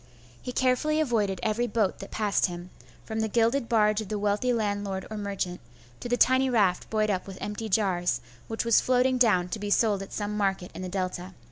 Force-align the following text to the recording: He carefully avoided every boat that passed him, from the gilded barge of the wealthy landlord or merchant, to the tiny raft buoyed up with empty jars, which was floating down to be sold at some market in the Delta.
He 0.41 0.51
carefully 0.51 0.99
avoided 0.99 1.39
every 1.43 1.67
boat 1.67 1.99
that 1.99 2.09
passed 2.09 2.47
him, 2.47 2.71
from 3.05 3.19
the 3.19 3.27
gilded 3.27 3.69
barge 3.69 4.01
of 4.01 4.09
the 4.09 4.17
wealthy 4.17 4.51
landlord 4.51 5.05
or 5.11 5.15
merchant, 5.17 5.61
to 5.99 6.09
the 6.09 6.17
tiny 6.17 6.49
raft 6.49 6.89
buoyed 6.89 7.11
up 7.11 7.27
with 7.27 7.37
empty 7.39 7.69
jars, 7.69 8.19
which 8.47 8.65
was 8.65 8.81
floating 8.81 9.19
down 9.19 9.47
to 9.49 9.59
be 9.59 9.69
sold 9.69 10.01
at 10.01 10.11
some 10.11 10.35
market 10.35 10.71
in 10.73 10.81
the 10.81 10.89
Delta. 10.89 11.35